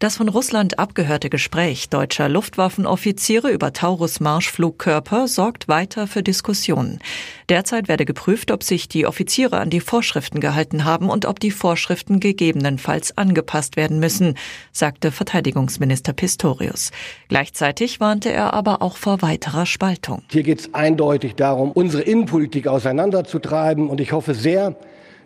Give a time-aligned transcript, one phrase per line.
[0.00, 7.00] Das von Russland abgehörte Gespräch deutscher Luftwaffenoffiziere über Taurus-Marschflugkörper sorgt weiter für Diskussionen.
[7.48, 11.50] Derzeit werde geprüft, ob sich die Offiziere an die Vorschriften gehalten haben und ob die
[11.50, 14.36] Vorschriften gegebenenfalls angepasst werden müssen,
[14.70, 16.92] sagte Verteidigungsminister Pistorius.
[17.26, 20.22] Gleichzeitig warnte er aber auch vor weiterer Spaltung.
[20.30, 24.76] Hier geht es eindeutig darum, unsere Innenpolitik auseinanderzutreiben und ich hoffe sehr,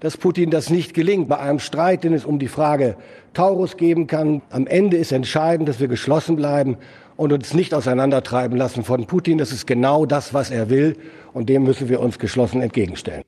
[0.00, 1.28] dass Putin das nicht gelingt.
[1.28, 2.96] Bei einem Streit, den es um die Frage
[3.34, 6.78] Taurus geben kann, am Ende ist entscheidend, dass wir geschlossen bleiben
[7.16, 9.38] und uns nicht auseinandertreiben lassen von Putin.
[9.38, 10.96] Das ist genau das, was er will
[11.32, 13.22] und dem müssen wir uns geschlossen entgegenstellen.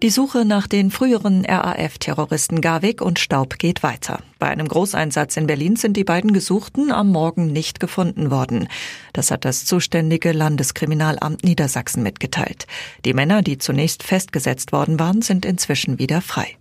[0.00, 4.20] Die Suche nach den früheren RAF-Terroristen Garwig und Staub geht weiter.
[4.38, 8.68] Bei einem Großeinsatz in Berlin sind die beiden Gesuchten am Morgen nicht gefunden worden.
[9.12, 12.68] Das hat das zuständige Landeskriminalamt Niedersachsen mitgeteilt.
[13.04, 16.56] Die Männer, die zunächst festgesetzt worden waren, sind inzwischen wieder frei.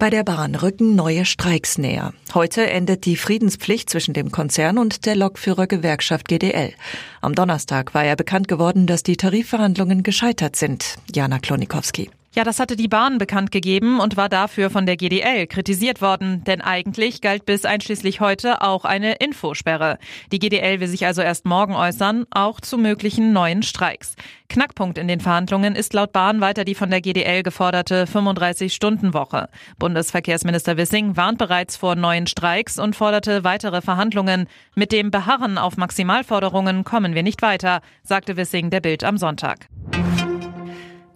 [0.00, 2.14] Bei der Bahn rücken neue Streiks näher.
[2.32, 6.72] Heute endet die Friedenspflicht zwischen dem Konzern und der Lokführergewerkschaft GDL.
[7.20, 10.96] Am Donnerstag war ja bekannt geworden, dass die Tarifverhandlungen gescheitert sind.
[11.14, 12.10] Jana Klonikowski.
[12.32, 16.44] Ja, das hatte die Bahn bekannt gegeben und war dafür von der GDL kritisiert worden,
[16.44, 19.98] denn eigentlich galt bis einschließlich heute auch eine Infosperre.
[20.30, 24.14] Die GDL will sich also erst morgen äußern, auch zu möglichen neuen Streiks.
[24.48, 29.48] Knackpunkt in den Verhandlungen ist laut Bahn weiter die von der GDL geforderte 35-Stunden-Woche.
[29.80, 34.46] Bundesverkehrsminister Wissing warnt bereits vor neuen Streiks und forderte weitere Verhandlungen.
[34.76, 39.66] Mit dem Beharren auf Maximalforderungen kommen wir nicht weiter, sagte Wissing der Bild am Sonntag.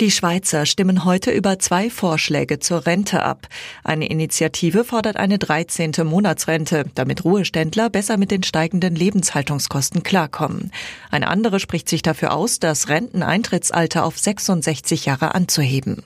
[0.01, 3.47] Die Schweizer stimmen heute über zwei Vorschläge zur Rente ab.
[3.85, 5.93] Eine Initiative fordert eine 13.
[6.03, 10.73] Monatsrente, damit Ruheständler besser mit den steigenden Lebenshaltungskosten klarkommen.
[11.13, 16.03] Eine andere spricht sich dafür aus, das Renteneintrittsalter auf 66 Jahre anzuheben.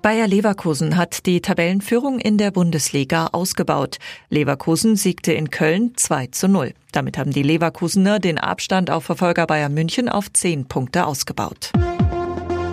[0.00, 3.98] Bayer Leverkusen hat die Tabellenführung in der Bundesliga ausgebaut.
[4.30, 6.72] Leverkusen siegte in Köln 2 zu 0.
[6.92, 11.72] Damit haben die Leverkusener den Abstand auf Verfolger Bayern München auf 10 Punkte ausgebaut.